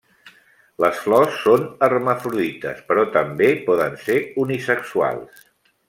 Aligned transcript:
Les 0.83 1.01
flors 1.01 1.35
són 1.41 1.67
hermafrodites, 1.89 2.81
però 2.91 3.07
també 3.19 3.53
poden 3.71 4.03
ser 4.09 4.21
unisexuals. 4.47 5.51